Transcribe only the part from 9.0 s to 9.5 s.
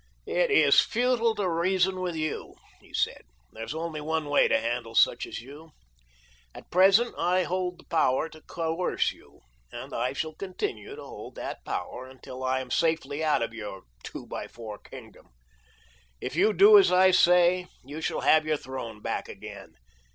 you,